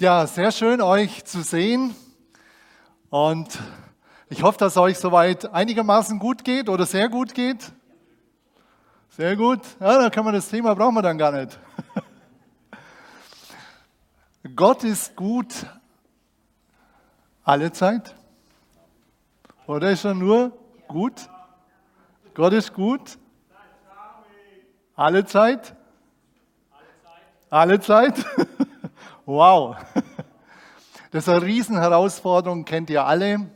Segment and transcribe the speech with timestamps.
[0.00, 1.94] Ja, sehr schön euch zu sehen.
[3.10, 3.56] Und
[4.28, 7.70] ich hoffe, dass euch soweit einigermaßen gut geht oder sehr gut geht.
[9.10, 9.60] Sehr gut.
[9.78, 11.60] Ja, dann kann man das Thema brauchen wir dann gar nicht.
[14.56, 15.54] Gott ist gut
[17.44, 18.16] alle Zeit.
[19.68, 20.58] Oder ist er nur
[20.88, 21.30] gut?
[22.34, 23.16] Gott ist gut
[24.96, 25.76] alle Zeit.
[27.48, 28.26] Alle Zeit?
[29.26, 29.76] Wow.
[31.10, 33.46] Das ist eine Riesenherausforderung, kennt ihr alle,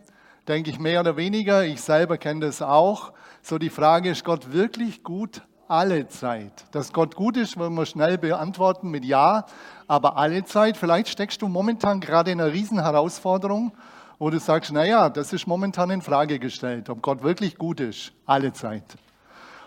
[0.46, 1.64] denke ich mehr oder weniger.
[1.64, 3.12] Ich selber kenne das auch.
[3.42, 6.52] So die Frage, ist Gott wirklich gut alle Zeit?
[6.70, 9.44] Dass Gott gut ist, wollen wir schnell beantworten mit Ja,
[9.88, 10.76] aber alle Zeit.
[10.76, 13.72] Vielleicht steckst du momentan gerade in einer Riesenherausforderung,
[14.20, 18.12] wo du sagst, naja, das ist momentan in Frage gestellt, ob Gott wirklich gut ist,
[18.24, 18.84] alle Zeit.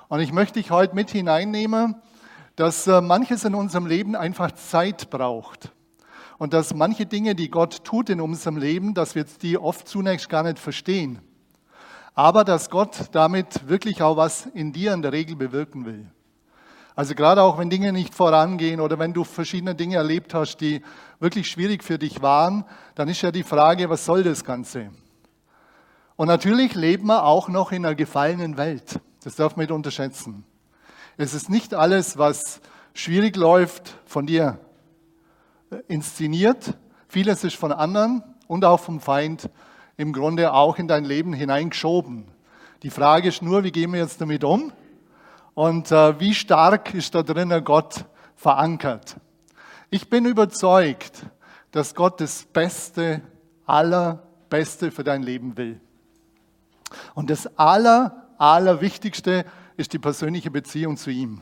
[0.08, 1.96] Und ich möchte dich heute mit hineinnehmen,
[2.56, 5.74] dass äh, manches in unserem Leben einfach Zeit braucht
[6.42, 10.28] und dass manche Dinge, die Gott tut in unserem Leben, dass wir die oft zunächst
[10.28, 11.20] gar nicht verstehen.
[12.16, 16.08] Aber dass Gott damit wirklich auch was in dir in der Regel bewirken will.
[16.96, 20.82] Also gerade auch wenn Dinge nicht vorangehen oder wenn du verschiedene Dinge erlebt hast, die
[21.20, 22.66] wirklich schwierig für dich waren,
[22.96, 24.90] dann ist ja die Frage, was soll das Ganze?
[26.16, 29.00] Und natürlich leben wir auch noch in einer gefallenen Welt.
[29.24, 30.44] Das darf man nicht unterschätzen.
[31.18, 32.62] Es ist nicht alles, was
[32.96, 34.58] schwierig läuft, von dir
[35.88, 36.78] inszeniert.
[37.08, 39.50] Vieles ist von anderen und auch vom Feind
[39.98, 42.26] im Grunde auch in dein Leben hineingeschoben.
[42.84, 44.72] Die Frage ist nur, wie gehen wir jetzt damit um?
[45.54, 48.06] Und äh, wie stark ist da drinnen Gott
[48.36, 49.18] verankert?
[49.90, 51.26] Ich bin überzeugt,
[51.72, 53.22] dass Gott das Beste,
[53.66, 55.80] allerbeste für dein Leben will.
[57.14, 59.46] Und das aller, allerwichtigste
[59.78, 61.42] ist die persönliche Beziehung zu ihm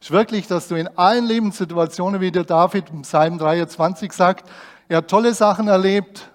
[0.00, 4.48] ist wirklich, dass du in allen Lebenssituationen, wie der David im Psalm 23 sagt,
[4.88, 6.30] er hat tolle Sachen erlebt,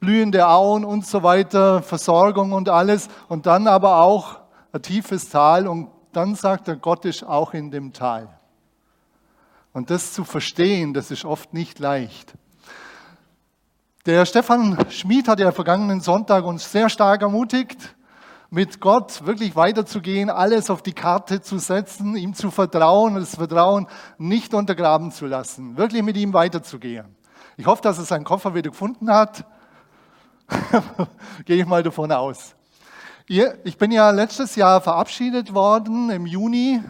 [0.00, 4.40] blühende Auen und so weiter, Versorgung und alles, und dann aber auch
[4.72, 8.28] ein tiefes Tal und dann sagt er, Gott ist auch in dem Tal.
[9.72, 12.34] Und das zu verstehen, das ist oft nicht leicht.
[14.06, 17.94] Der Stefan Schmid hat ja vergangenen Sonntag uns sehr stark ermutigt,
[18.50, 23.36] mit Gott wirklich weiterzugehen, alles auf die Karte zu setzen, ihm zu vertrauen und das
[23.36, 23.86] Vertrauen
[24.18, 27.14] nicht untergraben zu lassen, wirklich mit ihm weiterzugehen.
[27.56, 29.44] Ich hoffe, dass er seinen Koffer wieder gefunden hat.
[31.44, 32.56] Gehe ich mal davon aus.
[33.26, 36.82] Ich bin ja letztes Jahr verabschiedet worden im Juni,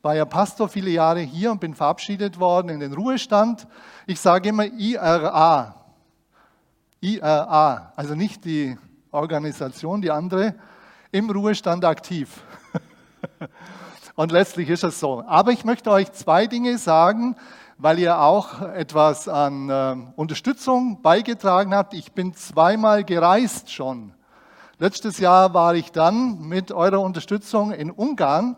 [0.00, 3.66] war ja Pastor viele Jahre hier und bin verabschiedet worden in den Ruhestand.
[4.06, 5.74] Ich sage immer IRA.
[7.00, 8.78] IRA, also nicht die
[9.10, 10.54] Organisation, die andere,
[11.14, 12.42] im Ruhestand aktiv.
[14.16, 15.22] Und letztlich ist es so.
[15.28, 17.36] Aber ich möchte euch zwei Dinge sagen,
[17.78, 21.94] weil ihr auch etwas an äh, Unterstützung beigetragen habt.
[21.94, 24.12] Ich bin zweimal gereist schon.
[24.80, 28.56] Letztes Jahr war ich dann mit eurer Unterstützung in Ungarn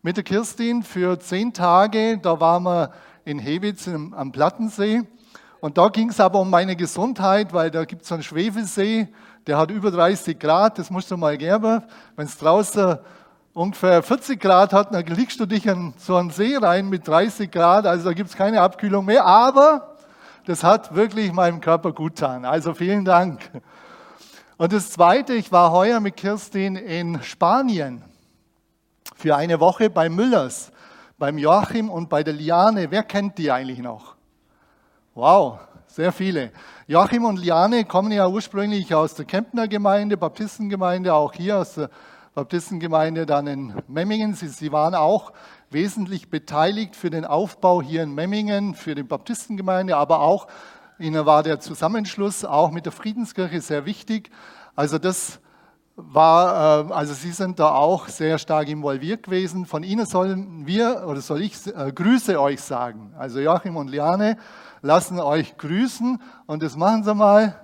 [0.00, 2.18] mit der Kirstin für zehn Tage.
[2.18, 2.92] Da waren wir
[3.24, 5.02] in Hewitz am Plattensee.
[5.64, 9.08] Und da ging es aber um meine Gesundheit, weil da gibt es so einen Schwefelsee
[9.46, 11.82] der hat über 30 Grad, das musst du mal geben.
[12.16, 12.98] Wenn es draußen
[13.54, 17.50] ungefähr 40 Grad hat, dann legst du dich in so einen See rein mit 30
[17.50, 19.96] Grad, also da gibt es keine Abkühlung mehr, aber
[20.44, 22.44] das hat wirklich meinem Körper gut getan.
[22.44, 23.40] Also vielen Dank.
[24.58, 28.02] Und das Zweite, ich war heuer mit Kirstin in Spanien
[29.16, 30.72] für eine Woche bei Müllers,
[31.16, 32.90] beim Joachim und bei der Liane.
[32.90, 34.13] Wer kennt die eigentlich noch?
[35.16, 36.50] Wow, sehr viele.
[36.88, 41.88] Joachim und Liane kommen ja ursprünglich aus der Kempner Gemeinde, Baptistengemeinde, auch hier aus der
[42.34, 44.34] Baptistengemeinde dann in Memmingen.
[44.34, 45.32] Sie, sie waren auch
[45.70, 50.48] wesentlich beteiligt für den Aufbau hier in Memmingen, für die Baptistengemeinde, aber auch
[50.98, 54.32] ihnen war der Zusammenschluss auch mit der Friedenskirche sehr wichtig.
[54.74, 55.38] Also das
[55.96, 59.66] war, äh, also Sie sind da auch sehr stark involviert gewesen.
[59.66, 63.14] Von Ihnen sollen wir, oder soll ich äh, Grüße euch sagen.
[63.18, 64.36] Also Joachim und Liane,
[64.84, 67.58] lassen euch grüßen und das machen sie mal.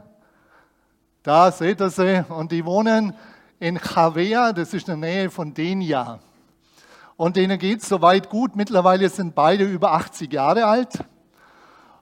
[1.23, 3.15] Da seht ihr sie und die wohnen
[3.59, 6.19] in Chavea, das ist in der Nähe von Denia.
[7.19, 8.56] Und denen geht es soweit gut.
[8.56, 11.05] Mittlerweile sind beide über 80 Jahre alt.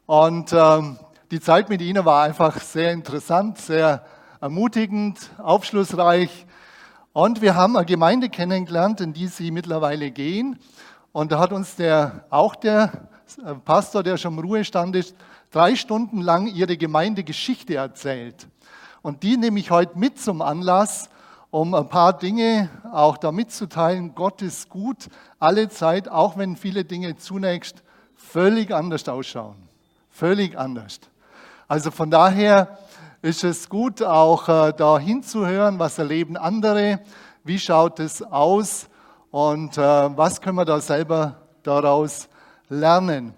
[0.07, 1.01] Und ähm,
[1.33, 4.07] die Zeit mit ihnen war einfach sehr interessant, sehr
[4.40, 6.46] ermutigend, aufschlussreich.
[7.12, 10.58] Und wir haben eine Gemeinde kennengelernt, in die sie mittlerweile gehen.
[11.12, 13.08] Und da hat uns der, auch der
[13.44, 15.17] äh, Pastor, der schon im Ruhestand ist,
[15.50, 18.46] drei Stunden lang ihre Gemeindegeschichte erzählt.
[19.02, 21.08] Und die nehme ich heute mit zum Anlass,
[21.50, 24.14] um ein paar Dinge auch da mitzuteilen.
[24.14, 25.08] Gott ist gut,
[25.38, 27.82] alle Zeit, auch wenn viele Dinge zunächst
[28.14, 29.56] völlig anders ausschauen.
[30.11, 31.00] Völlig anders.
[31.67, 32.79] Also von daher
[33.20, 37.00] ist es gut, auch äh, da hinzuhören, was erleben andere,
[37.43, 38.88] wie schaut es aus
[39.31, 42.29] und äh, was können wir da selber daraus
[42.69, 43.35] lernen.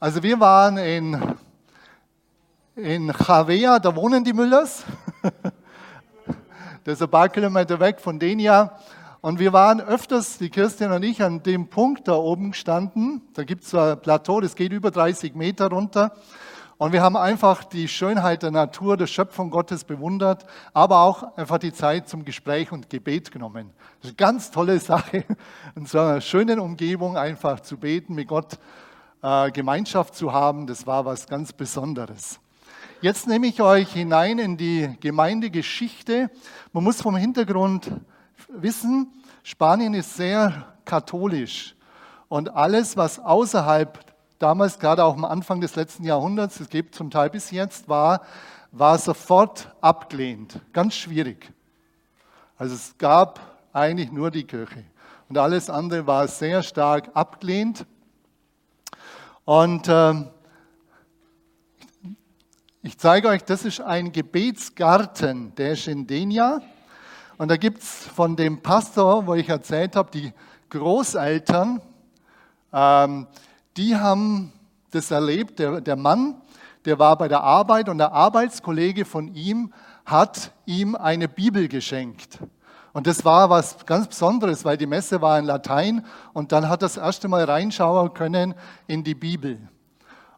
[0.00, 1.36] Also wir waren in,
[2.74, 4.82] in Chavea, da wohnen die Müllers.
[6.84, 8.76] das ist ein paar Kilometer weg von Denia.
[9.20, 13.22] Und wir waren öfters, die Kirstin und ich, an dem Punkt da oben gestanden.
[13.34, 16.10] Da gibt es ein Plateau, das geht über 30 Meter runter.
[16.82, 20.44] Und wir haben einfach die Schönheit der Natur, der Schöpfung Gottes bewundert,
[20.74, 23.70] aber auch einfach die Zeit zum Gespräch und Gebet genommen.
[24.00, 25.24] Das ist eine ganz tolle Sache,
[25.76, 28.58] in so einer schönen Umgebung einfach zu beten, mit Gott
[29.22, 30.66] äh, Gemeinschaft zu haben.
[30.66, 32.40] Das war was ganz Besonderes.
[33.00, 36.32] Jetzt nehme ich euch hinein in die Gemeindegeschichte.
[36.72, 37.92] Man muss vom Hintergrund
[38.48, 39.06] wissen,
[39.44, 41.76] Spanien ist sehr katholisch.
[42.26, 44.11] Und alles, was außerhalb,
[44.42, 48.22] damals gerade auch am Anfang des letzten Jahrhunderts, es gibt zum Teil bis jetzt, war,
[48.72, 50.58] war sofort abgelehnt.
[50.72, 51.52] Ganz schwierig.
[52.56, 53.38] Also es gab
[53.72, 54.84] eigentlich nur die Kirche.
[55.28, 57.86] Und alles andere war sehr stark abgelehnt.
[59.44, 60.14] Und äh,
[62.82, 66.60] ich zeige euch, das ist ein Gebetsgarten, der ist in Denia.
[67.38, 70.32] Und da gibt es von dem Pastor, wo ich erzählt habe, die
[70.68, 71.80] Großeltern,
[72.72, 73.28] ähm,
[73.76, 74.52] die haben
[74.90, 75.58] das erlebt.
[75.58, 76.36] Der, der Mann,
[76.84, 79.72] der war bei der Arbeit und der Arbeitskollege von ihm
[80.04, 82.38] hat ihm eine Bibel geschenkt.
[82.92, 86.04] Und das war was ganz Besonderes, weil die Messe war in Latein
[86.34, 88.54] und dann hat er das erste Mal reinschauen können
[88.86, 89.58] in die Bibel.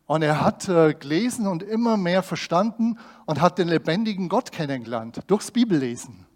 [0.07, 5.21] Und er hat äh, gelesen und immer mehr verstanden und hat den lebendigen Gott kennengelernt
[5.27, 6.27] durchs Bibellesen.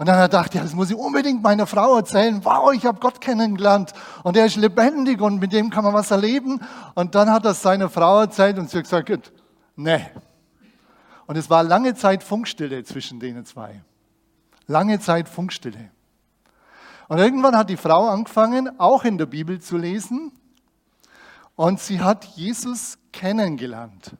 [0.00, 2.42] Und dann hat er gedacht, ja, das muss ich unbedingt meiner Frau erzählen.
[2.42, 3.92] Wow, ich habe Gott kennengelernt
[4.22, 6.58] und er ist lebendig und mit dem kann man was erleben.
[6.94, 9.30] Und dann hat er es seiner Frau erzählt und sie hat gesagt,
[9.76, 10.00] nee.
[11.26, 13.82] Und es war lange Zeit Funkstille zwischen denen zwei.
[14.66, 15.90] Lange Zeit Funkstille.
[17.08, 20.32] Und irgendwann hat die Frau angefangen, auch in der Bibel zu lesen.
[21.56, 24.16] Und sie hat Jesus kennengelernt.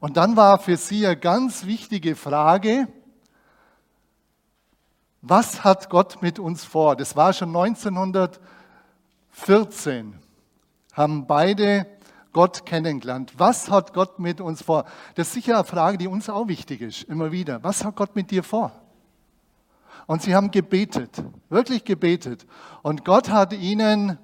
[0.00, 2.88] Und dann war für sie eine ganz wichtige Frage,
[5.22, 6.96] was hat Gott mit uns vor?
[6.96, 10.14] Das war schon 1914,
[10.92, 11.86] haben beide
[12.32, 13.32] Gott kennengelernt.
[13.38, 14.84] Was hat Gott mit uns vor?
[15.14, 17.62] Das ist sicher eine Frage, die uns auch wichtig ist, immer wieder.
[17.62, 18.72] Was hat Gott mit dir vor?
[20.06, 22.44] Und sie haben gebetet, wirklich gebetet.
[22.82, 24.18] Und Gott hat ihnen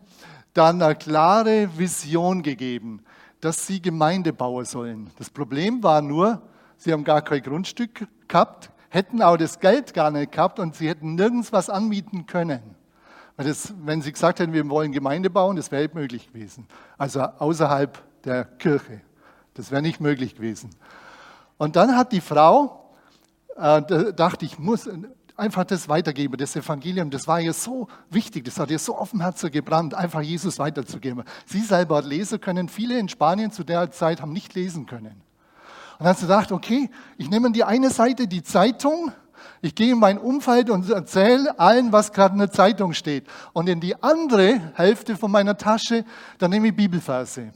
[0.52, 3.04] dann eine klare Vision gegeben,
[3.40, 5.12] dass sie Gemeinde bauen sollen.
[5.16, 6.42] Das Problem war nur,
[6.76, 10.88] sie haben gar kein Grundstück gehabt, hätten auch das Geld gar nicht gehabt und sie
[10.88, 12.74] hätten nirgends was anmieten können.
[13.36, 16.66] Das, wenn sie gesagt hätten, wir wollen Gemeinde bauen, das wäre möglich gewesen.
[16.96, 19.00] Also außerhalb der Kirche.
[19.54, 20.70] Das wäre nicht möglich gewesen.
[21.56, 22.92] Und dann hat die Frau,
[23.56, 24.88] äh, dachte ich, muss
[25.36, 29.10] einfach das weitergeben, das Evangelium, das war ihr so wichtig, das hat ihr so auf
[29.10, 31.22] dem gebrannt, einfach Jesus weiterzugeben.
[31.46, 35.27] Sie selber hat lesen können, viele in Spanien zu der Zeit haben nicht lesen können.
[35.98, 39.12] Und dann hat sie gedacht, okay, ich nehme die eine Seite, die Zeitung,
[39.60, 43.26] ich gehe in mein Umfeld und erzähle allen, was gerade in der Zeitung steht.
[43.52, 46.04] Und in die andere Hälfte von meiner Tasche,
[46.38, 47.52] dann nehme ich Bibelverse.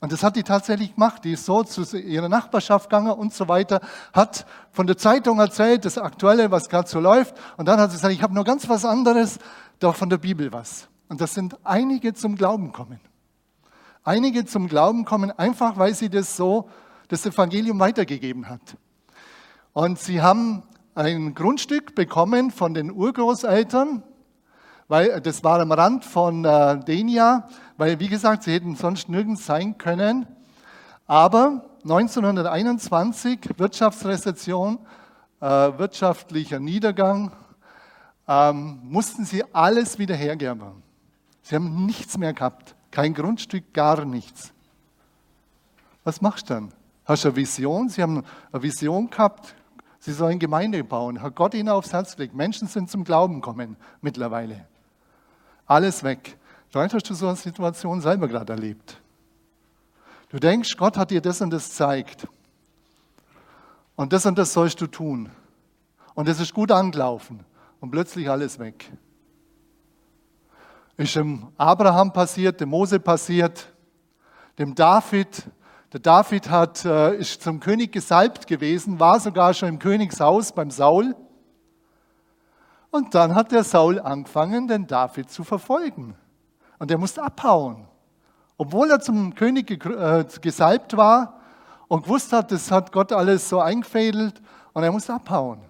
[0.00, 1.24] Und das hat die tatsächlich gemacht.
[1.24, 3.80] Die ist so zu ihrer Nachbarschaft gegangen und so weiter,
[4.12, 7.34] hat von der Zeitung erzählt, das Aktuelle, was gerade so läuft.
[7.56, 9.38] Und dann hat sie gesagt, ich habe nur ganz was anderes,
[9.78, 10.88] doch von der Bibel was.
[11.08, 13.00] Und das sind einige zum Glauben kommen.
[14.02, 16.68] Einige zum Glauben kommen, einfach weil sie das so
[17.08, 18.76] das Evangelium weitergegeben hat.
[19.72, 20.62] Und sie haben
[20.94, 24.02] ein Grundstück bekommen von den Urgroßeltern,
[24.88, 29.44] weil das war am Rand von äh, Denia, weil wie gesagt, sie hätten sonst nirgends
[29.44, 30.26] sein können.
[31.06, 34.78] Aber 1921 Wirtschaftsrezession,
[35.40, 37.32] äh, wirtschaftlicher Niedergang,
[38.26, 40.82] ähm, mussten sie alles wieder hergeben.
[41.42, 44.52] Sie haben nichts mehr gehabt, kein Grundstück, gar nichts.
[46.02, 46.72] Was machst du dann?
[47.06, 47.88] Hast du eine Vision?
[47.88, 49.54] Sie haben eine Vision gehabt,
[50.00, 51.22] sie sollen Gemeinde bauen.
[51.22, 52.34] Hat Gott ihnen aufs Herz gelegt.
[52.34, 54.66] Menschen sind zum Glauben gekommen mittlerweile.
[55.66, 56.36] Alles weg.
[56.68, 59.00] Vielleicht hast du so eine Situation selber gerade erlebt.
[60.30, 62.26] Du denkst, Gott hat dir das und das zeigt.
[63.94, 65.30] Und das und das sollst du tun.
[66.14, 67.44] Und es ist gut angelaufen.
[67.80, 68.90] Und plötzlich alles weg.
[70.96, 73.72] Ist dem Abraham passiert, dem Mose passiert,
[74.58, 75.44] dem David,
[75.96, 80.70] der David hat, äh, ist zum König gesalbt gewesen, war sogar schon im Königshaus beim
[80.70, 81.16] Saul.
[82.90, 86.14] Und dann hat der Saul angefangen, den David zu verfolgen.
[86.78, 87.88] Und er musste abhauen.
[88.58, 91.40] Obwohl er zum König äh, gesalbt war
[91.88, 94.42] und gewusst hat, das hat Gott alles so eingefädelt
[94.74, 95.60] und er muss abhauen.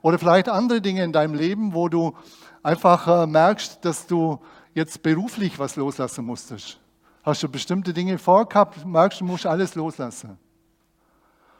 [0.00, 2.16] Oder vielleicht andere Dinge in deinem Leben, wo du
[2.62, 4.38] einfach äh, merkst, dass du
[4.72, 6.80] jetzt beruflich was loslassen musstest.
[7.28, 10.38] Hast du bestimmte Dinge vorgehabt, merkst du, musst alles loslassen.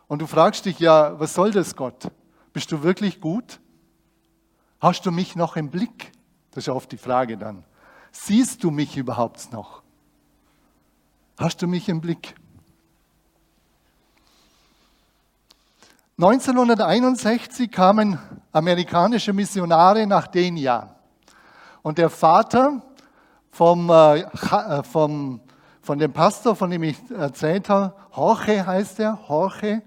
[0.07, 2.11] Und du fragst dich ja, was soll das Gott?
[2.55, 3.61] Bist du wirklich gut?
[4.81, 6.11] Hast du mich noch im Blick?
[6.53, 7.65] Das ist oft die Frage dann.
[8.13, 9.83] Siehst du mich überhaupt noch?
[11.37, 12.35] Hast du mich im Blick?
[16.17, 18.19] 1961 kamen
[18.53, 20.97] amerikanische Missionare nach Denia.
[21.83, 22.81] Und der Vater
[23.51, 25.43] vom, äh, äh, vom,
[25.89, 29.81] von dem Pastor, von dem ich erzählt habe, Jorge heißt er, Jorge,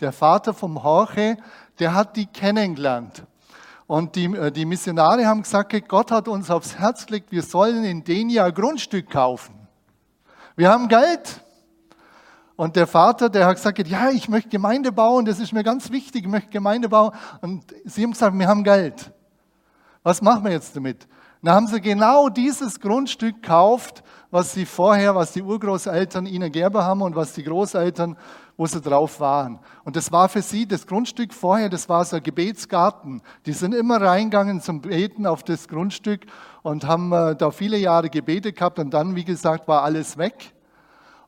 [0.00, 1.36] der Vater vom Jorge,
[1.78, 3.22] der hat die kennengelernt.
[3.86, 7.84] Und die, äh, die Missionare haben gesagt, Gott hat uns aufs Herz gelegt, wir sollen
[7.84, 9.54] in Denia Grundstück kaufen.
[10.56, 11.40] Wir haben Geld.
[12.56, 15.92] Und der Vater, der hat gesagt, ja, ich möchte Gemeinde bauen, das ist mir ganz
[15.92, 17.12] wichtig, ich möchte Gemeinde bauen.
[17.40, 19.12] Und sie haben gesagt, wir haben Geld.
[20.02, 21.06] Was machen wir jetzt damit?
[21.40, 26.78] Dann haben sie genau dieses Grundstück gekauft, was sie vorher, was die Urgroßeltern ihnen gegeben
[26.78, 28.16] haben und was die Großeltern,
[28.56, 29.58] wo sie drauf waren.
[29.84, 33.22] Und das war für sie, das Grundstück vorher, das war so ein Gebetsgarten.
[33.44, 36.26] Die sind immer reingegangen zum Beten auf das Grundstück
[36.62, 40.54] und haben äh, da viele Jahre gebetet gehabt und dann, wie gesagt, war alles weg.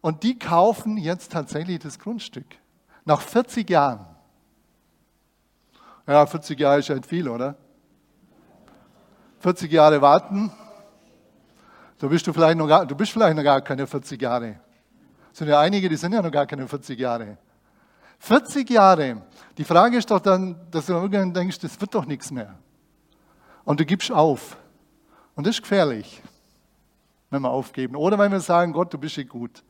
[0.00, 2.46] Und die kaufen jetzt tatsächlich das Grundstück.
[3.04, 4.06] Nach 40 Jahren.
[6.06, 7.56] Ja, 40 Jahre ist halt viel, oder?
[9.40, 10.50] 40 Jahre warten,
[11.98, 14.60] du bist, du, vielleicht noch gar, du bist vielleicht noch gar keine 40 Jahre.
[15.32, 17.38] Es sind ja einige, die sind ja noch gar keine 40 Jahre.
[18.18, 19.22] 40 Jahre.
[19.56, 22.58] Die Frage ist doch dann, dass du irgendwann denkst, das wird doch nichts mehr.
[23.64, 24.56] Und du gibst auf.
[25.34, 26.22] Und das ist gefährlich,
[27.30, 27.94] wenn wir aufgeben.
[27.94, 29.62] Oder wenn wir sagen, Gott, du bist nicht gut.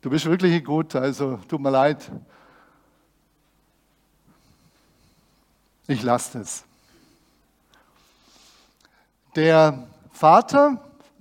[0.00, 2.10] Du bist wirklich gut, also tut mir leid.
[5.86, 6.64] Ich lasse es.
[9.34, 10.78] Der Vater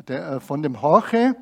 [0.08, 1.36] der, äh, von dem Jorge,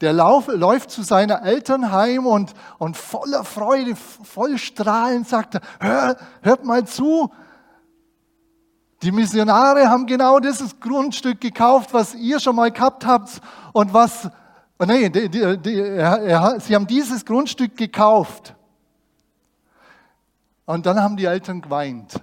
[0.00, 5.60] der lauf, läuft zu seiner Eltern heim und, und voller Freude, voll strahlend sagt er,
[5.78, 7.30] Hör, hört mal zu,
[9.02, 13.40] die Missionare haben genau dieses Grundstück gekauft, was ihr schon mal gehabt habt
[13.72, 14.30] und was,
[14.78, 18.54] oh er, sie haben dieses Grundstück gekauft.
[20.64, 22.20] Und dann haben die Eltern geweint.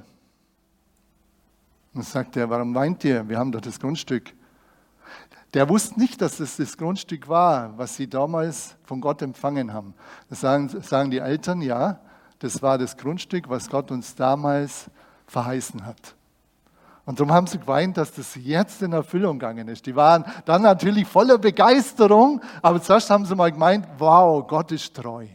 [1.93, 3.27] Und sagt er, warum weint ihr?
[3.27, 4.33] Wir haben doch das Grundstück.
[5.53, 9.95] Der wusste nicht, dass es das Grundstück war, was sie damals von Gott empfangen haben.
[10.29, 11.99] Das sagen, sagen die Eltern, ja,
[12.37, 14.89] das war das Grundstück, was Gott uns damals
[15.25, 16.15] verheißen hat.
[17.05, 19.87] Und darum haben sie geweint, dass das jetzt in Erfüllung gegangen ist.
[19.87, 24.95] Die waren dann natürlich voller Begeisterung, aber zuerst haben sie mal gemeint, wow, Gott ist
[24.95, 25.25] treu.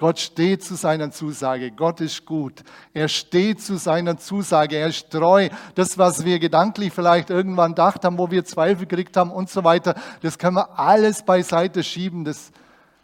[0.00, 1.72] Gott steht zu seiner Zusage.
[1.72, 2.64] Gott ist gut.
[2.94, 4.76] Er steht zu seiner Zusage.
[4.76, 5.50] Er ist treu.
[5.74, 9.62] Das, was wir gedanklich vielleicht irgendwann gedacht haben, wo wir Zweifel gekriegt haben und so
[9.62, 12.24] weiter, das können wir alles beiseite schieben.
[12.24, 12.50] Das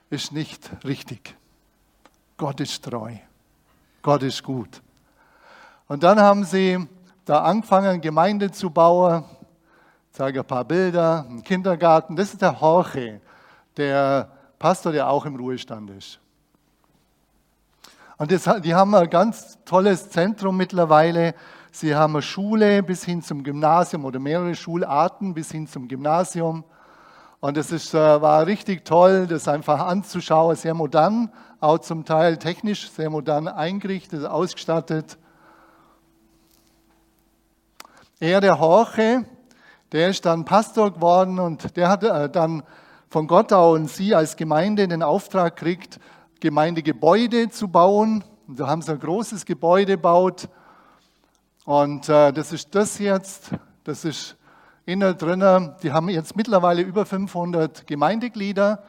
[0.09, 1.37] ist nicht richtig.
[2.39, 3.13] Gott ist treu.
[4.01, 4.81] Gott ist gut.
[5.89, 6.79] Und dann haben sie
[7.27, 9.23] da angefangen, Gemeinde zu bauen.
[10.11, 12.17] Ich zeige ein paar Bilder, einen Kindergarten.
[12.17, 13.21] Das ist der Jorge,
[13.77, 16.21] der Pastor, der auch im Ruhestand ist.
[18.19, 21.35] Und das, die haben ein ganz tolles Zentrum mittlerweile.
[21.71, 26.65] Sie haben eine Schule bis hin zum Gymnasium oder mehrere Schularten bis hin zum Gymnasium.
[27.41, 31.31] Und es äh, war richtig toll, das einfach anzuschauen, sehr modern,
[31.61, 35.19] auch zum Teil technisch sehr modern eingerichtet, ausgestattet.
[38.19, 39.27] Er, der Horche,
[39.93, 42.63] der ist dann Pastor geworden und der hat äh, dann
[43.11, 46.01] von Gott auch und Sie als Gemeinde den Auftrag gekriegt,
[46.41, 48.25] Gemeindegebäude zu bauen.
[48.47, 50.49] Und da haben sie ein großes Gebäude gebaut.
[51.65, 53.51] Und äh, das ist das jetzt.
[53.85, 54.37] Das ist
[54.85, 55.75] innen drinnen.
[55.83, 58.83] Die haben jetzt mittlerweile über 500 Gemeindeglieder.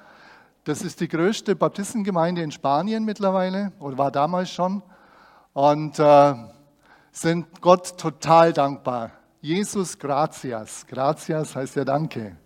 [0.63, 4.83] Das ist die größte Baptistengemeinde in Spanien mittlerweile oder war damals schon.
[5.53, 6.33] Und äh,
[7.11, 9.11] sind Gott total dankbar.
[9.41, 10.85] Jesus gratias.
[10.85, 12.37] Gratias heißt ja Danke.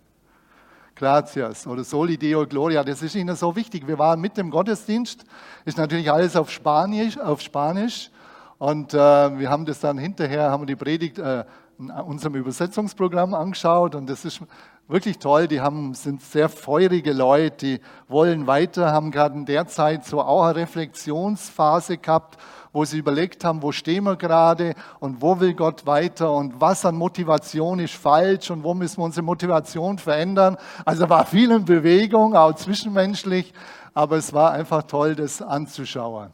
[0.94, 3.86] Gratias oder Soli Deo Gloria, das ist Ihnen so wichtig.
[3.86, 5.24] Wir waren mit dem Gottesdienst,
[5.64, 8.10] ist natürlich alles auf Spanisch, auf Spanisch.
[8.58, 11.44] Und äh, wir haben das dann hinterher, haben die Predigt äh,
[11.78, 13.94] in unserem Übersetzungsprogramm angeschaut.
[13.94, 14.40] Und das ist
[14.86, 15.48] wirklich toll.
[15.48, 20.20] Die haben, sind sehr feurige Leute, die wollen weiter, haben gerade in der Zeit so
[20.20, 22.38] auch eine Reflexionsphase gehabt,
[22.72, 26.84] wo sie überlegt haben, wo stehen wir gerade und wo will Gott weiter und was
[26.84, 30.56] an Motivation ist falsch und wo müssen wir unsere Motivation verändern.
[30.84, 33.52] Also war viel in Bewegung, auch zwischenmenschlich,
[33.92, 36.30] aber es war einfach toll, das anzuschauen.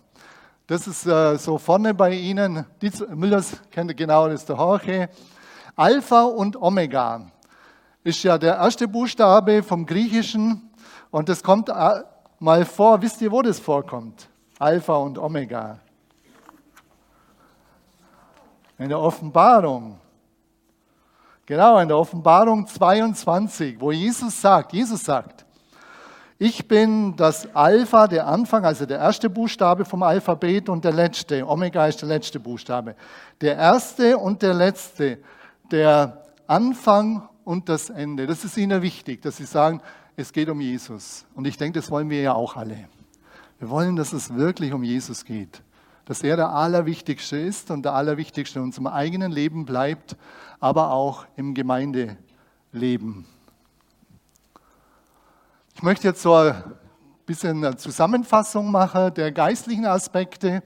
[0.68, 2.66] Das ist äh, so vorne bei Ihnen.
[3.14, 5.09] Müllers kennt genau, das der Jorge.
[5.75, 7.30] Alpha und Omega
[8.04, 10.71] ist ja der erste Buchstabe vom Griechischen
[11.11, 12.02] und das kommt äh,
[12.38, 13.00] mal vor.
[13.02, 14.28] Wisst ihr, wo das vorkommt?
[14.59, 15.80] Alpha und Omega.
[18.79, 19.99] In der Offenbarung.
[21.45, 25.45] Genau, in der Offenbarung 22, wo Jesus sagt, Jesus sagt,
[26.39, 31.45] ich bin das Alpha, der Anfang, also der erste Buchstabe vom Alphabet und der letzte.
[31.49, 32.95] Omega ist der letzte Buchstabe.
[33.41, 35.19] Der erste und der letzte,
[35.73, 38.29] der Anfang und das Ende.
[38.29, 39.81] Das ist Ihnen wichtig, dass Sie sagen,
[40.15, 41.25] es geht um Jesus.
[41.35, 42.89] Und ich denke, das wollen wir ja auch alle.
[43.59, 45.63] Wir wollen, dass es wirklich um Jesus geht
[46.09, 50.17] dass er der Allerwichtigste ist und der Allerwichtigste in unserem eigenen Leben bleibt,
[50.59, 53.27] aber auch im Gemeindeleben.
[55.75, 56.65] Ich möchte jetzt so ein
[57.27, 60.62] bisschen eine Zusammenfassung machen der geistlichen Aspekte,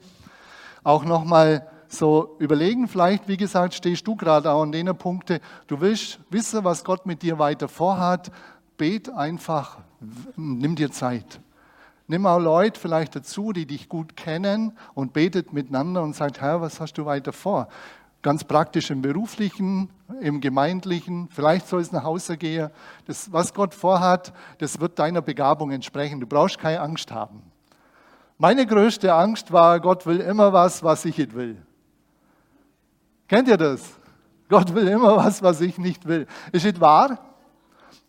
[0.81, 5.81] auch nochmal so überlegen, vielleicht, wie gesagt, stehst du gerade auch an den Punkten, du
[5.81, 8.31] willst wissen, was Gott mit dir weiter vorhat,
[8.77, 9.79] bet einfach,
[10.37, 11.41] nimm dir Zeit.
[12.07, 16.61] Nimm auch Leute vielleicht dazu, die dich gut kennen und betet miteinander und sagt, Herr,
[16.61, 17.69] was hast du weiter vor?
[18.21, 19.89] Ganz praktisch im beruflichen,
[20.21, 22.69] im gemeindlichen, vielleicht soll es nach Hause gehen.
[23.05, 26.19] Das, was Gott vorhat, das wird deiner Begabung entsprechen.
[26.19, 27.41] Du brauchst keine Angst haben.
[28.37, 31.57] Meine größte Angst war, Gott will immer was, was ich nicht will.
[33.27, 33.81] Kennt ihr das?
[34.49, 36.27] Gott will immer was, was ich nicht will.
[36.51, 37.17] Ist nicht wahr?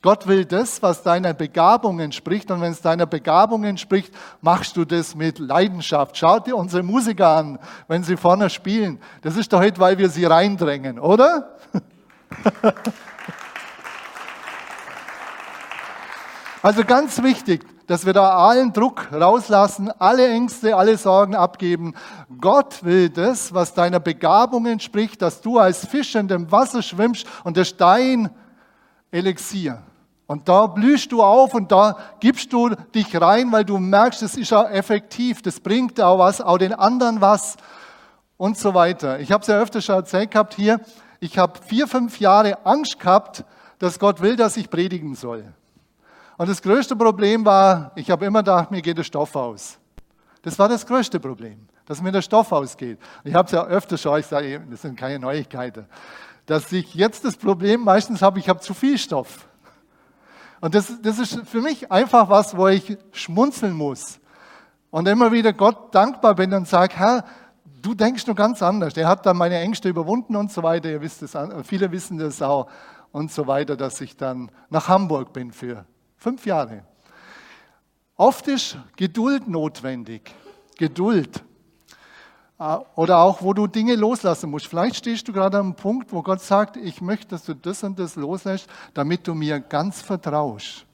[0.05, 2.51] Gott will das, was deiner Begabung entspricht.
[2.51, 6.19] Und wenn es deiner Begabung entspricht, machst du das mit Leidenschaft.
[6.19, 7.59] Schaut dir unsere Musiker an,
[7.89, 9.01] wenn sie vorne spielen.
[9.23, 11.57] Das ist doch nicht, weil wir sie reindrängen, oder?
[16.63, 21.95] also ganz wichtig, dass wir da allen Druck rauslassen, alle Ängste, alle Sorgen abgeben.
[22.43, 27.27] Gott will das, was deiner Begabung entspricht, dass du als Fisch in dem Wasser schwimmst
[27.43, 28.29] und der Stein
[29.11, 29.83] Elixier.
[30.27, 34.37] Und da blühst du auf und da gibst du dich rein, weil du merkst, es
[34.37, 37.57] ist ja effektiv, das bringt auch was, auch den anderen was
[38.39, 39.21] und so weiter.
[39.21, 40.81] Ich habe es ja öfter schon erzählt gehabt hier,
[41.21, 43.45] ich habe vier, fünf Jahre Angst gehabt,
[43.79, 45.45] dass Gott will, dass ich predigen soll.
[46.37, 49.79] Und das größte Problem war, ich habe immer gedacht, mir geht der Stoff aus.
[50.43, 52.99] Das war das größte Problem, dass mir der Stoff ausgeht.
[53.25, 55.87] Ich habe es ja öfter schon, ich sage, das sind keine Neuigkeiten,
[56.47, 59.47] dass ich jetzt das Problem meistens habe, ich habe zu viel Stoff.
[60.64, 64.18] Und das, das ist für mich einfach was, wo ich schmunzeln muss.
[64.90, 67.27] Und immer wieder Gott dankbar bin und sage, Herr,
[67.83, 68.96] du denkst nur ganz anders.
[68.96, 70.88] Er hat dann meine Ängste überwunden und so weiter.
[70.88, 72.70] Ihr wisst es, viele wissen das auch
[73.12, 75.85] und so weiter, dass ich dann nach Hamburg bin für
[76.16, 76.85] fünf Jahre.
[78.16, 80.35] Oft ist Geduld notwendig.
[80.79, 81.44] Geduld.
[82.59, 84.67] Äh, oder auch, wo du Dinge loslassen musst.
[84.67, 87.99] Vielleicht stehst du gerade am Punkt, wo Gott sagt, ich möchte, dass du das und
[87.99, 90.87] das loslässt, damit du mir ganz vertraust.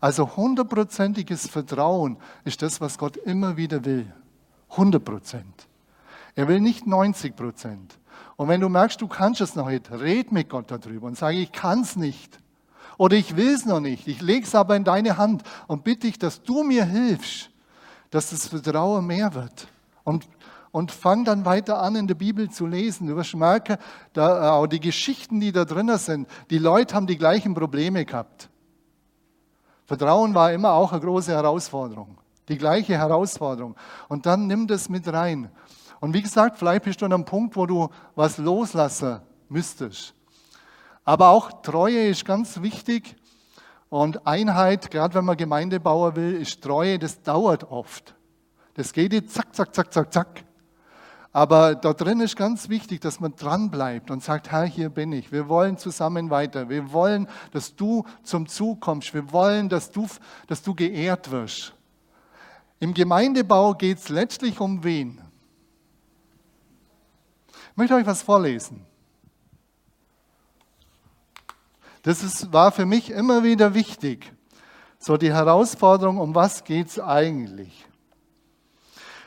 [0.00, 4.12] Also hundertprozentiges Vertrauen ist das, was Gott immer wieder will.
[4.70, 5.68] 100 Prozent.
[6.34, 7.98] Er will nicht 90 Prozent.
[8.36, 11.36] Und wenn du merkst, du kannst es noch nicht, red mit Gott darüber und sage,
[11.36, 12.38] ich kann es nicht.
[12.98, 14.08] Oder ich will es noch nicht.
[14.08, 17.50] Ich lege es aber in deine Hand und bitte dich, dass du mir hilfst,
[18.10, 19.68] dass das Vertrauen mehr wird.
[20.04, 20.26] Und
[20.72, 23.06] und fang dann weiter an, in der Bibel zu lesen.
[23.06, 23.76] Du wirst merken,
[24.14, 28.04] da, äh, auch die Geschichten, die da drin sind, die Leute haben die gleichen Probleme
[28.04, 28.48] gehabt.
[29.84, 32.18] Vertrauen war immer auch eine große Herausforderung.
[32.48, 33.76] Die gleiche Herausforderung.
[34.08, 35.50] Und dann nimm das mit rein.
[36.00, 40.14] Und wie gesagt, vielleicht bist du an einem Punkt, wo du was loslassen müsstest.
[41.04, 43.16] Aber auch Treue ist ganz wichtig.
[43.90, 48.14] Und Einheit, gerade wenn man Gemeindebauer will, ist Treue, das dauert oft.
[48.74, 50.44] Das geht jetzt zack, zack, zack, zack, zack.
[51.32, 55.12] Aber da drin ist ganz wichtig, dass man dran bleibt und sagt, Herr, hier bin
[55.12, 55.32] ich.
[55.32, 56.68] Wir wollen zusammen weiter.
[56.68, 59.14] Wir wollen, dass du zum Zug kommst.
[59.14, 60.06] Wir wollen, dass du,
[60.46, 61.74] dass du geehrt wirst.
[62.80, 65.22] Im Gemeindebau geht es letztlich um wen?
[67.70, 68.84] Ich möchte euch was vorlesen.
[72.02, 74.32] Das ist, war für mich immer wieder wichtig.
[74.98, 77.86] So die Herausforderung, um was geht es eigentlich?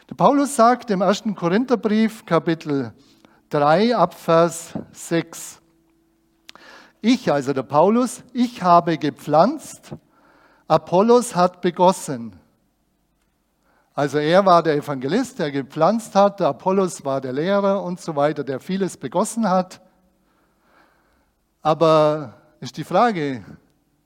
[0.07, 1.23] Der Paulus sagt im 1.
[1.35, 2.93] Korintherbrief, Kapitel
[3.49, 5.59] 3, Abvers 6,
[7.01, 9.95] Ich, also der Paulus, ich habe gepflanzt,
[10.67, 12.39] Apollos hat begossen.
[13.95, 18.15] Also er war der Evangelist, der gepflanzt hat, der Apollos war der Lehrer und so
[18.15, 19.81] weiter, der vieles begossen hat.
[21.63, 23.43] Aber ist die Frage,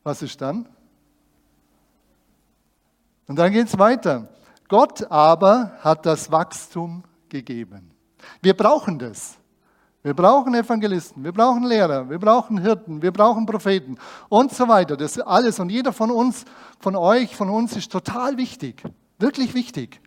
[0.04, 0.66] was ist dann?
[3.28, 4.30] Und dann geht es weiter.
[4.70, 7.92] Gott aber hat das Wachstum gegeben.
[8.42, 9.36] Wir brauchen das.
[10.02, 13.98] Wir brauchen Evangelisten, wir brauchen Lehrer, wir brauchen Hirten, wir brauchen Propheten
[14.30, 14.96] und so weiter.
[14.96, 15.60] Das ist alles.
[15.60, 16.46] Und jeder von uns,
[16.80, 18.82] von euch, von uns ist total wichtig.
[19.18, 20.00] Wirklich wichtig.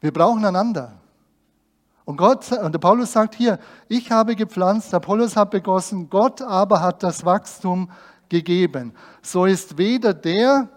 [0.00, 0.92] Wir brauchen einander.
[2.04, 6.80] Und Gott, und der Paulus sagt hier, ich habe gepflanzt, Apollos hat begossen, Gott aber
[6.80, 7.90] hat das Wachstum
[8.28, 8.94] gegeben.
[9.22, 10.68] So ist weder der,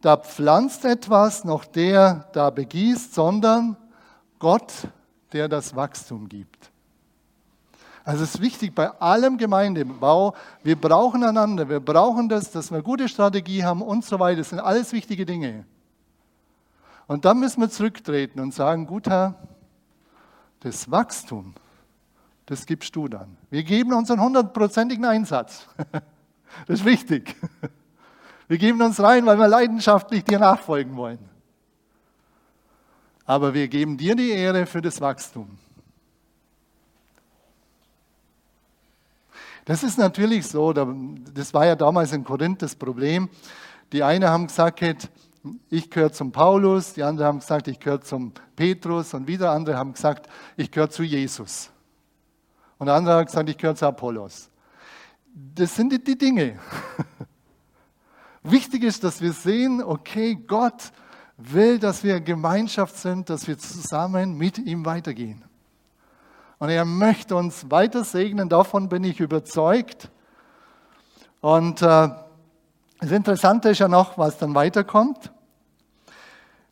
[0.00, 3.76] da pflanzt etwas, noch der, da begießt, sondern
[4.38, 4.72] Gott,
[5.32, 6.70] der das Wachstum gibt.
[8.02, 12.82] Also es ist wichtig bei allem Gemeindebau, wir brauchen einander, wir brauchen das, dass wir
[12.82, 14.38] gute Strategie haben und so weiter.
[14.38, 15.66] Das sind alles wichtige Dinge.
[17.06, 19.34] Und dann müssen wir zurücktreten und sagen, gut Herr,
[20.60, 21.54] das Wachstum,
[22.46, 23.36] das gibst du dann.
[23.50, 25.66] Wir geben unseren hundertprozentigen Einsatz.
[26.66, 27.36] Das ist wichtig.
[28.50, 31.20] Wir geben uns rein, weil wir leidenschaftlich dir nachfolgen wollen.
[33.24, 35.56] Aber wir geben dir die Ehre für das Wachstum.
[39.64, 43.28] Das ist natürlich so, das war ja damals in Korinth das Problem.
[43.92, 44.80] Die einen haben gesagt,
[45.68, 49.76] ich gehöre zum Paulus, die anderen haben gesagt, ich gehöre zum Petrus und wieder andere
[49.76, 51.70] haben gesagt, ich gehöre zu Jesus.
[52.78, 54.50] Und andere haben gesagt, ich gehöre zu Apollos.
[55.54, 56.58] Das sind die Dinge.
[58.42, 60.92] Wichtig ist, dass wir sehen, okay, Gott
[61.36, 65.44] will, dass wir Gemeinschaft sind, dass wir zusammen mit ihm weitergehen.
[66.58, 70.10] Und er möchte uns weiter segnen, davon bin ich überzeugt.
[71.40, 72.08] Und äh,
[73.00, 75.32] das Interessante ist ja noch, was dann weiterkommt.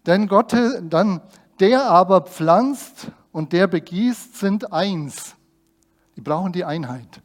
[0.07, 1.23] Denn Gott, dann
[1.61, 5.35] der aber pflanzt und der begießt, sind eins.
[6.17, 7.23] Die brauchen die Einheit.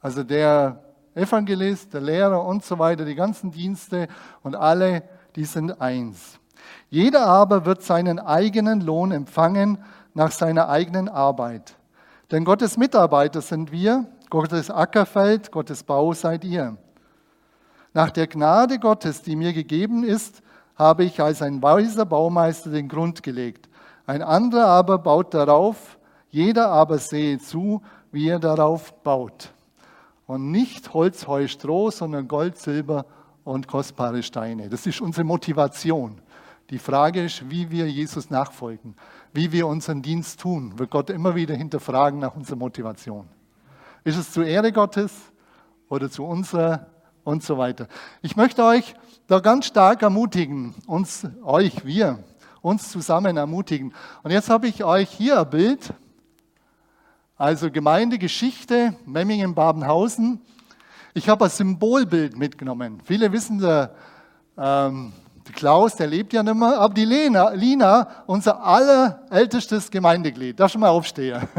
[0.00, 0.82] Also der
[1.14, 4.08] Evangelist, der Lehrer und so weiter, die ganzen Dienste
[4.42, 5.02] und alle,
[5.36, 6.38] die sind eins.
[6.88, 9.78] Jeder aber wird seinen eigenen Lohn empfangen
[10.14, 11.74] nach seiner eigenen Arbeit.
[12.30, 16.78] Denn Gottes Mitarbeiter sind wir, Gottes Ackerfeld, Gottes Bau seid ihr.
[17.92, 20.42] Nach der Gnade Gottes, die mir gegeben ist,
[20.76, 23.68] habe ich als ein weiser Baumeister den Grund gelegt.
[24.06, 25.98] Ein anderer aber baut darauf,
[26.30, 29.52] jeder aber sehe zu, wie er darauf baut
[30.32, 33.04] und nicht Holz, Heu, Stroh, sondern Gold, Silber
[33.44, 34.70] und kostbare Steine.
[34.70, 36.22] Das ist unsere Motivation.
[36.70, 38.96] Die Frage ist, wie wir Jesus nachfolgen,
[39.34, 43.28] wie wir unseren Dienst tun, wird Gott immer wieder hinterfragen nach unserer Motivation.
[44.04, 45.12] Ist es zur Ehre Gottes
[45.90, 46.86] oder zu unserer
[47.24, 47.86] und so weiter.
[48.22, 48.94] Ich möchte euch
[49.26, 52.20] da ganz stark ermutigen, uns, euch, wir,
[52.62, 53.92] uns zusammen ermutigen.
[54.22, 55.92] Und jetzt habe ich euch hier ein Bild
[57.42, 60.40] also Gemeindegeschichte, Memmingen-Babenhausen.
[61.12, 63.00] Ich habe ein Symbolbild mitgenommen.
[63.04, 63.96] Viele wissen, der,
[64.56, 65.12] ähm,
[65.44, 70.60] der, Klaus, der lebt ja nicht mehr, aber die Lena, Lina, unser allerältestes Gemeindeglied.
[70.60, 71.42] Da schon mal aufstehen.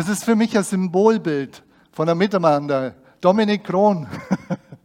[0.00, 2.94] Das ist für mich ein Symbolbild von der Miteinander.
[3.20, 4.06] Dominik Krohn,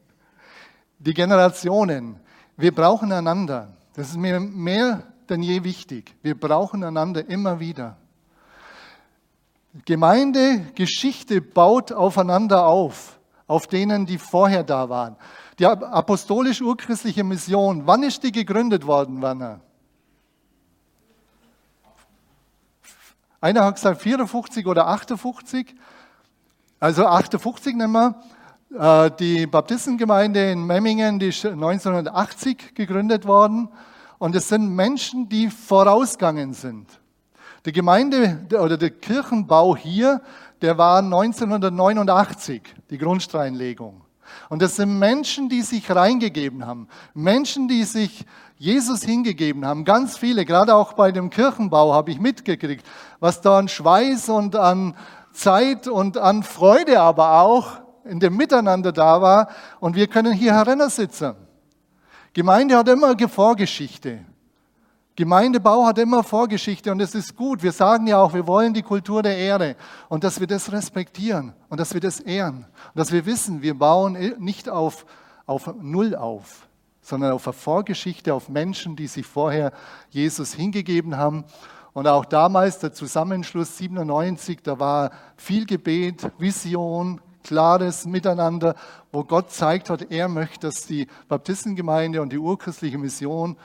[0.99, 2.19] die Generationen.
[2.57, 3.77] Wir brauchen einander.
[3.93, 6.13] Das ist mir mehr denn je wichtig.
[6.21, 7.95] Wir brauchen einander immer wieder.
[9.85, 15.15] Gemeindegeschichte baut aufeinander auf, auf denen, die vorher da waren.
[15.59, 19.61] Die apostolisch-urchristliche Mission, wann ist die gegründet worden, Werner?
[23.41, 25.75] Einer hat gesagt 54 oder 58.
[26.79, 28.15] Also 58 nehmen wir.
[29.07, 33.69] Äh, die Baptistengemeinde in Memmingen die ist 1980 gegründet worden.
[34.17, 36.87] Und es sind Menschen, die vorausgegangen sind.
[37.65, 40.21] Die Gemeinde oder der Kirchenbau hier,
[40.61, 44.01] der war 1989, die Grundsteinlegung.
[44.49, 46.87] Und das sind Menschen, die sich reingegeben haben.
[47.13, 48.25] Menschen, die sich
[48.57, 49.83] Jesus hingegeben haben.
[49.83, 52.85] Ganz viele, gerade auch bei dem Kirchenbau habe ich mitgekriegt,
[53.19, 54.95] was da an Schweiß und an
[55.33, 59.49] Zeit und an Freude aber auch in dem Miteinander da war.
[59.79, 61.35] Und wir können hier herinnen sitzen.
[62.33, 64.19] Gemeinde hat immer Vorgeschichte.
[65.15, 67.63] Gemeindebau hat immer Vorgeschichte und es ist gut.
[67.63, 69.77] Wir sagen ja auch, wir wollen die Kultur der Ehre
[70.09, 73.77] und dass wir das respektieren und dass wir das ehren und dass wir wissen, wir
[73.77, 75.05] bauen nicht auf,
[75.45, 76.67] auf Null auf,
[77.05, 79.71] sondern auf eine Vorgeschichte, auf Menschen, die sich vorher
[80.09, 81.45] Jesus hingegeben haben.
[81.93, 88.75] Und auch damals der Zusammenschluss 97, da war viel Gebet, Vision, klares Miteinander,
[89.11, 93.55] wo Gott zeigt hat, er möchte, dass die Baptistengemeinde und die urchristliche Mission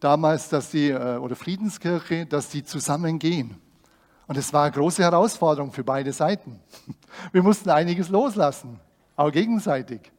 [0.00, 3.60] damals, dass die, äh, oder Friedenskirche, dass die zusammengehen.
[4.26, 6.60] Und es war eine große Herausforderung für beide Seiten.
[7.32, 8.80] Wir mussten einiges loslassen,
[9.16, 10.12] auch gegenseitig.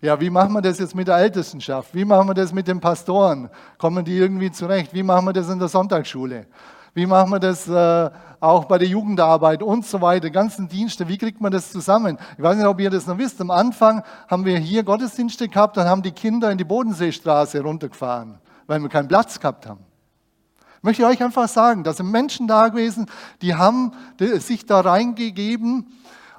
[0.00, 1.94] Ja, wie machen wir das jetzt mit der Ältestenschaft?
[1.94, 3.50] Wie machen wir das mit den Pastoren?
[3.78, 4.94] Kommen die irgendwie zurecht?
[4.94, 6.46] Wie machen wir das in der Sonntagsschule?
[6.94, 8.10] Wie machen wir das äh,
[8.40, 11.06] auch bei der Jugendarbeit und so weiter, ganzen Dienste?
[11.06, 12.18] Wie kriegt man das zusammen?
[12.36, 13.40] Ich weiß nicht, ob ihr das noch wisst.
[13.40, 18.40] Am Anfang haben wir hier Gottesdienste gehabt, dann haben die Kinder in die Bodenseestraße runtergefahren
[18.70, 19.84] weil wir keinen Platz gehabt haben.
[20.80, 23.06] Möchte ich euch einfach sagen, da sind Menschen da gewesen,
[23.42, 25.88] die haben sich da reingegeben.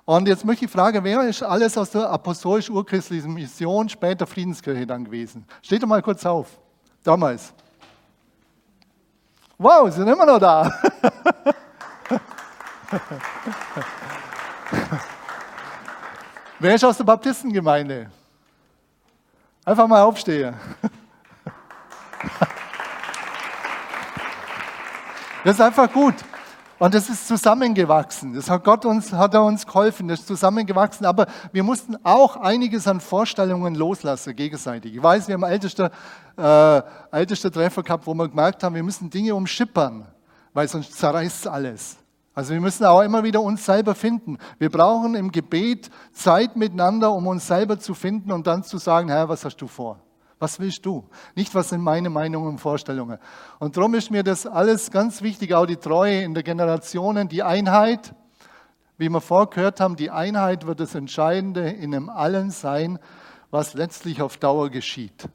[0.05, 5.05] Und jetzt möchte ich fragen, wer ist alles aus der apostolisch-urchristlichen Mission, später Friedenskirche dann
[5.05, 5.45] gewesen?
[5.61, 6.47] Steht doch mal kurz auf.
[7.03, 7.53] Damals.
[9.57, 10.71] Wow, sind immer noch da.
[16.59, 18.09] wer ist aus der Baptistengemeinde?
[19.63, 20.55] Einfach mal aufstehen.
[25.43, 26.13] Das ist einfach gut.
[26.81, 28.33] Und das ist zusammengewachsen.
[28.33, 30.07] Das hat Gott uns, hat er uns geholfen.
[30.07, 31.05] Das ist zusammengewachsen.
[31.05, 34.95] Aber wir mussten auch einiges an Vorstellungen loslassen, gegenseitig.
[34.95, 35.91] Ich weiß, wir haben ältester,
[36.35, 40.07] äh, ältester Treffer gehabt, wo wir gemerkt haben, wir müssen Dinge umschippern,
[40.55, 41.97] weil sonst zerreißt alles.
[42.33, 44.39] Also wir müssen auch immer wieder uns selber finden.
[44.57, 49.07] Wir brauchen im Gebet Zeit miteinander, um uns selber zu finden und dann zu sagen,
[49.09, 49.99] Herr, was hast du vor?
[50.41, 51.07] Was willst du?
[51.35, 53.19] Nicht, was sind meine Meinungen und Vorstellungen.
[53.59, 57.43] Und darum ist mir das alles ganz wichtig, auch die Treue in der Generationen, die
[57.43, 58.15] Einheit.
[58.97, 62.97] Wie wir vorgehört haben, die Einheit wird das Entscheidende in dem Allen sein,
[63.51, 65.29] was letztlich auf Dauer geschieht.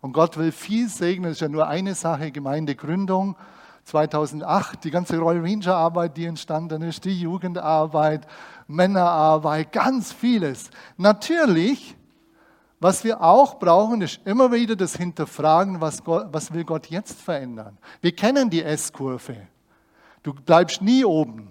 [0.00, 1.32] Und Gott will viel segnen.
[1.32, 3.34] Es ist ja nur eine Sache, Gemeindegründung.
[3.82, 8.24] 2008, die ganze Royal Ranger Arbeit, die entstanden ist, die Jugendarbeit,
[8.68, 10.70] Männerarbeit, ganz vieles.
[10.96, 11.96] Natürlich
[12.84, 17.18] was wir auch brauchen, ist immer wieder das Hinterfragen, was, Gott, was will Gott jetzt
[17.18, 17.78] verändern.
[18.02, 19.38] Wir kennen die S-Kurve.
[20.22, 21.48] Du bleibst nie oben.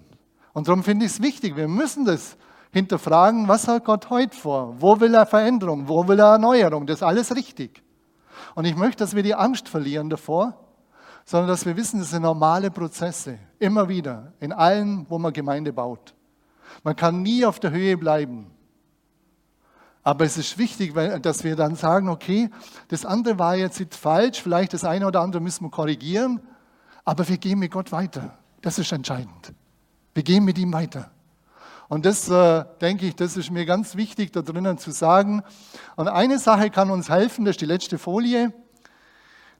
[0.52, 2.36] Und darum finde ich es wichtig, wir müssen das
[2.70, 4.76] hinterfragen, was hat Gott heute vor?
[4.78, 5.88] Wo will er Veränderung?
[5.88, 6.86] Wo will er Erneuerung?
[6.86, 7.82] Das ist alles richtig.
[8.54, 10.54] Und ich möchte, dass wir die Angst verlieren davor,
[11.24, 13.40] sondern dass wir wissen, das sind normale Prozesse.
[13.58, 14.32] Immer wieder.
[14.38, 16.14] In allen, wo man Gemeinde baut.
[16.84, 18.53] Man kann nie auf der Höhe bleiben.
[20.06, 22.50] Aber es ist wichtig, dass wir dann sagen, okay,
[22.88, 26.40] das andere war jetzt falsch, vielleicht das eine oder andere müssen wir korrigieren,
[27.06, 28.36] aber wir gehen mit Gott weiter.
[28.60, 29.54] Das ist entscheidend.
[30.12, 31.10] Wir gehen mit ihm weiter.
[31.88, 35.42] Und das äh, denke ich, das ist mir ganz wichtig, da drinnen zu sagen.
[35.96, 38.52] Und eine Sache kann uns helfen, das ist die letzte Folie.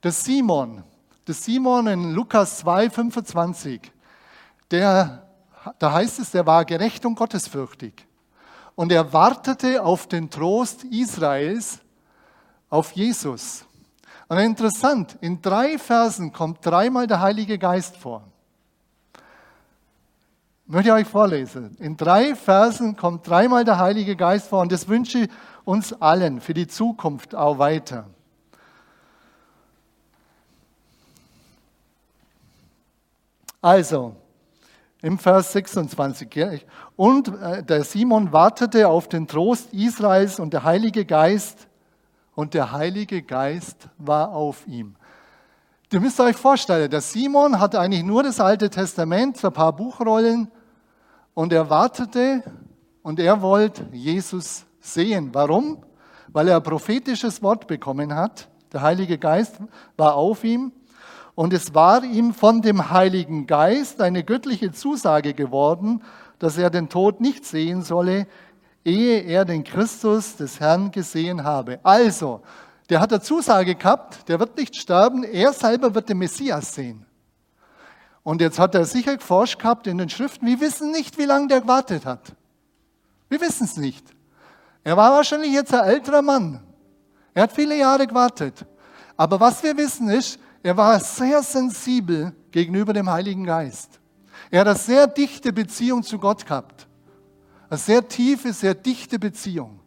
[0.01, 0.83] Das Simon,
[1.25, 3.91] das Simon in Lukas 2, 25,
[4.69, 5.27] der,
[5.79, 8.05] da heißt es, der war gerecht und gottesfürchtig
[8.75, 11.79] und er wartete auf den Trost Israels,
[12.69, 13.65] auf Jesus.
[14.27, 18.23] Und interessant, in drei Versen kommt dreimal der Heilige Geist vor.
[20.67, 21.77] Möchte ich euch vorlesen.
[21.79, 25.29] In drei Versen kommt dreimal der Heilige Geist vor und das wünsche ich
[25.63, 28.07] uns allen für die Zukunft auch weiter.
[33.61, 34.15] Also,
[35.05, 36.65] im Vers 26.
[36.95, 41.67] Und äh, der Simon wartete auf den Trost Israels und der Heilige Geist
[42.33, 44.95] und der Heilige Geist war auf ihm.
[45.91, 50.49] Ihr müsst euch vorstellen, der Simon hatte eigentlich nur das Alte Testament, ein paar Buchrollen
[51.35, 52.41] und er wartete
[53.03, 55.29] und er wollte Jesus sehen.
[55.33, 55.85] Warum?
[56.29, 58.49] Weil er ein prophetisches Wort bekommen hat.
[58.73, 59.57] Der Heilige Geist
[59.97, 60.71] war auf ihm
[61.35, 66.01] und es war ihm von dem Heiligen Geist eine göttliche Zusage geworden,
[66.39, 68.27] dass er den Tod nicht sehen solle,
[68.85, 71.79] ehe er den Christus des Herrn gesehen habe.
[71.83, 72.41] Also,
[72.89, 77.05] der hat eine Zusage gehabt, der wird nicht sterben, er selber wird den Messias sehen.
[78.23, 81.47] Und jetzt hat er sicher geforscht gehabt in den Schriften, wir wissen nicht, wie lange
[81.47, 82.33] der gewartet hat.
[83.27, 84.05] Wir wissen es nicht.
[84.83, 86.61] Er war wahrscheinlich jetzt ein älterer Mann.
[87.33, 88.65] Er hat viele Jahre gewartet.
[89.17, 93.99] Aber was wir wissen ist, er war sehr sensibel gegenüber dem Heiligen Geist.
[94.49, 96.87] Er hat eine sehr dichte Beziehung zu Gott gehabt.
[97.69, 99.79] Eine sehr tiefe, sehr dichte Beziehung.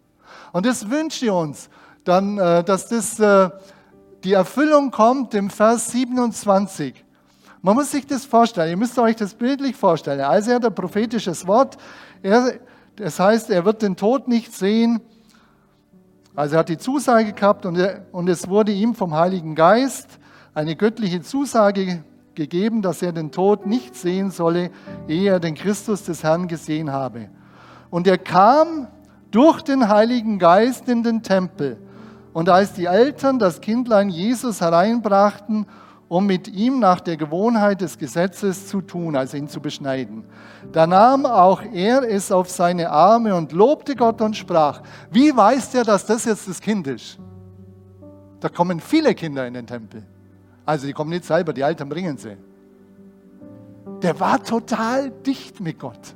[0.52, 1.68] Und das wünsche ich uns,
[2.04, 3.50] dann, äh, dass das, äh,
[4.22, 7.04] die Erfüllung kommt im Vers 27.
[7.60, 10.20] Man muss sich das vorstellen, ihr müsst euch das bildlich vorstellen.
[10.20, 11.76] Also er hat ein prophetisches Wort,
[12.22, 12.52] er,
[12.94, 15.00] das heißt, er wird den Tod nicht sehen.
[16.36, 20.20] Also er hat die Zusage gehabt und, er, und es wurde ihm vom Heiligen Geist
[20.58, 22.02] eine göttliche Zusage
[22.34, 24.72] gegeben, dass er den Tod nicht sehen solle,
[25.06, 27.28] ehe er den Christus des Herrn gesehen habe.
[27.90, 28.88] Und er kam
[29.30, 31.78] durch den Heiligen Geist in den Tempel.
[32.32, 35.66] Und als die Eltern das Kindlein Jesus hereinbrachten,
[36.08, 40.24] um mit ihm nach der Gewohnheit des Gesetzes zu tun, also ihn zu beschneiden.
[40.72, 45.70] Da nahm auch er es auf seine Arme und lobte Gott und sprach, wie weiß
[45.70, 47.16] der, dass das jetzt das Kind ist?
[48.40, 50.04] Da kommen viele Kinder in den Tempel.
[50.68, 52.36] Also die kommen nicht selber, die Eltern bringen sie.
[54.02, 56.14] Der war total dicht mit Gott.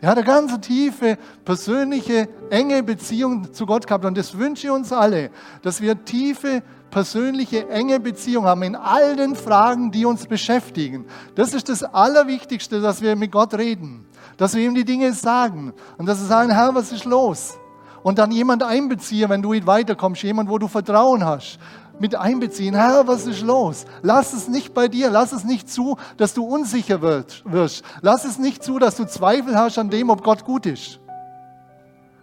[0.00, 4.06] Der hat eine ganz tiefe, persönliche, enge Beziehung zu Gott gehabt.
[4.06, 5.30] Und das wünsche ich uns alle,
[5.60, 11.04] dass wir tiefe, persönliche, enge Beziehung haben in all den Fragen, die uns beschäftigen.
[11.34, 14.06] Das ist das Allerwichtigste, dass wir mit Gott reden.
[14.38, 15.74] Dass wir ihm die Dinge sagen.
[15.98, 17.58] Und dass wir sagen, Herr, was ist los?
[18.02, 21.58] Und dann jemand einbeziehen, wenn du nicht weiterkommst, jemand, wo du Vertrauen hast
[21.98, 22.74] mit einbeziehen.
[22.74, 23.84] Herr, was ist los?
[24.02, 25.10] Lass es nicht bei dir.
[25.10, 27.44] Lass es nicht zu, dass du unsicher wirst.
[28.02, 31.00] Lass es nicht zu, dass du Zweifel hast an dem, ob Gott gut ist.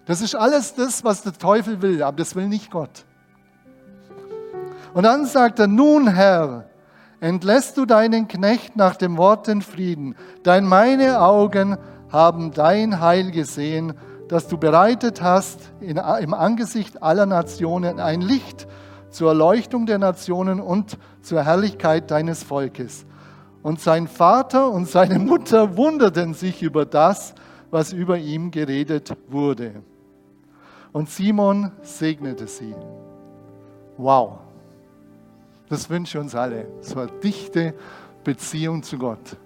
[0.05, 3.05] Das ist alles das, was der Teufel will, aber das will nicht Gott.
[4.93, 6.65] Und dann sagt er, nun Herr,
[7.19, 11.77] entlässt du deinen Knecht nach dem Wort den Frieden, denn meine Augen
[12.11, 13.93] haben dein Heil gesehen,
[14.27, 18.67] das du bereitet hast in, im Angesicht aller Nationen, ein Licht,
[19.11, 23.05] zur Erleuchtung der Nationen und zur Herrlichkeit deines Volkes.
[23.61, 27.35] Und sein Vater und seine Mutter wunderten sich über das,
[27.69, 29.83] was über ihm geredet wurde.
[30.91, 32.75] Und Simon segnete sie.
[33.97, 34.39] Wow.
[35.69, 36.67] Das wünsche uns alle.
[36.81, 37.73] So eine dichte
[38.23, 39.37] Beziehung zu Gott.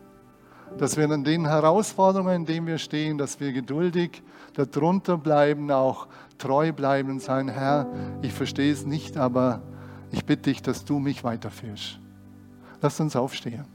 [0.77, 4.23] Dass wir an den Herausforderungen, in denen wir stehen, dass wir geduldig
[4.55, 7.87] darunter bleiben, auch treu bleiben und sagen, Herr,
[8.21, 9.61] ich verstehe es nicht, aber
[10.11, 11.99] ich bitte dich, dass du mich weiterführst.
[12.81, 13.65] Lass uns aufstehen.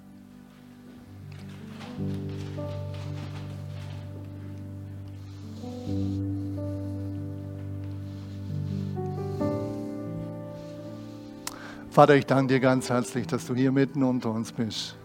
[11.91, 14.97] Vater, ich danke dir ganz herzlich, dass du hier mitten unter uns bist.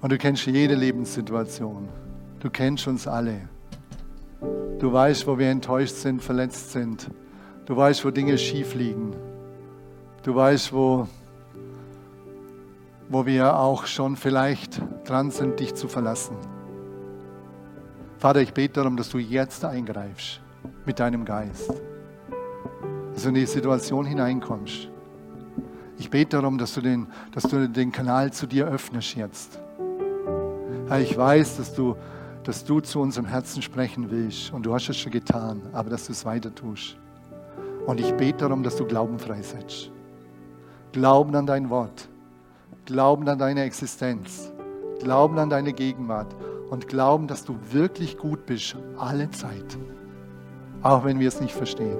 [0.00, 1.88] Und du kennst jede Lebenssituation.
[2.40, 3.48] Du kennst uns alle.
[4.82, 7.08] Du weißt, wo wir enttäuscht sind, verletzt sind.
[7.66, 9.14] Du weißt, wo Dinge schief liegen.
[10.24, 11.06] Du weißt, wo,
[13.08, 16.36] wo wir auch schon vielleicht dran sind, dich zu verlassen.
[18.18, 20.40] Vater, ich bete darum, dass du jetzt eingreifst
[20.84, 21.80] mit deinem Geist.
[23.14, 24.88] Dass du in die Situation hineinkommst.
[25.96, 29.60] Ich bete darum, dass du den, dass du den Kanal zu dir öffnest jetzt.
[30.88, 31.94] Herr, ich weiß, dass du
[32.44, 34.52] dass du zu unserem Herzen sprechen willst.
[34.52, 36.96] Und du hast es schon getan, aber dass du es weiter tust.
[37.86, 39.90] Und ich bete darum, dass du Glauben freisetzt.
[40.92, 42.08] Glauben an dein Wort.
[42.84, 44.52] Glauben an deine Existenz.
[45.00, 46.34] Glauben an deine Gegenwart.
[46.70, 49.78] Und glauben, dass du wirklich gut bist, alle Zeit.
[50.82, 51.98] Auch wenn wir es nicht verstehen.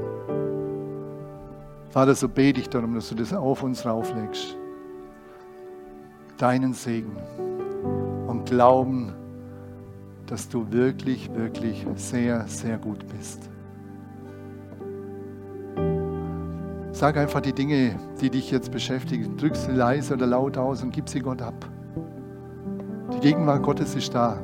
[1.91, 4.57] Vater, so bete ich darum, dass du das auf uns rauflegst.
[6.39, 7.17] Deinen Segen.
[8.27, 9.13] Und Glauben,
[10.27, 13.49] dass du wirklich, wirklich sehr, sehr gut bist.
[16.93, 19.37] Sag einfach die Dinge, die dich jetzt beschäftigen.
[19.37, 21.69] Drück sie leise oder laut aus und gib sie Gott ab.
[23.15, 24.41] Die Gegenwart Gottes ist da.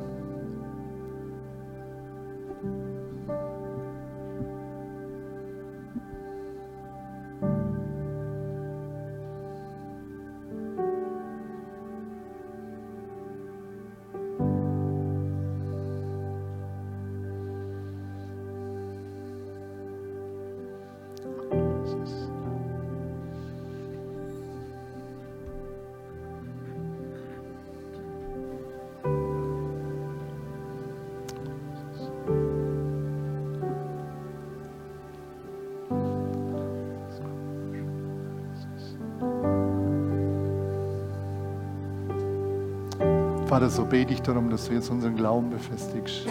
[43.59, 46.25] Vater, so bete ich darum, dass du jetzt unseren Glauben befestigst.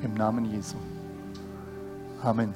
[0.00, 0.76] Im Namen Jesu.
[2.22, 2.54] Amen.